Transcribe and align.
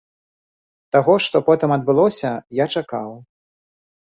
Таго, 0.95 1.17
што 1.27 1.37
потым 1.49 1.75
адбылося, 1.77 2.33
я 2.63 2.71
чакаў. 2.77 3.09